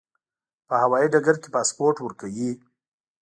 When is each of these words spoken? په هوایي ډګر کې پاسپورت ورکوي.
په 0.67 0.73
هوایي 0.83 1.07
ډګر 1.13 1.35
کې 1.41 1.49
پاسپورت 1.55 1.97
ورکوي. 2.01 2.49